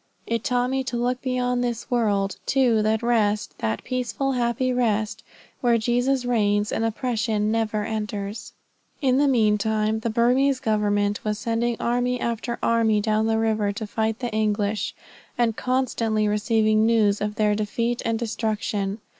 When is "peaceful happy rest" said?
3.83-5.21